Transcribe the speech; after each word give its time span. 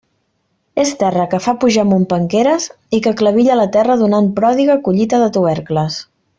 És 0.83 0.93
terra 1.01 1.25
que 1.33 1.39
fa 1.47 1.53
pujar 1.63 1.83
amunt 1.87 2.07
penqueres 2.15 2.67
i 2.99 3.03
que 3.09 3.15
clevilla 3.21 3.61
la 3.61 3.69
terra 3.79 4.01
donant 4.03 4.33
pròdiga 4.41 4.81
collita 4.89 5.25
de 5.27 5.33
tubercles. 5.39 6.05